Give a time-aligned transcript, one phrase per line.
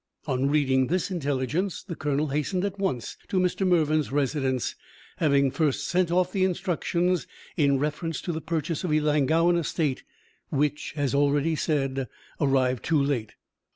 [0.25, 3.67] On reading this intelligence the colonel hastened at once to Mr.
[3.67, 4.73] Mervyn's residence,
[5.17, 10.03] having first sent off the instructions in reference to the purchase of the Ellangowan estate
[10.49, 12.07] which, as already said,
[12.39, 13.33] arrived too late.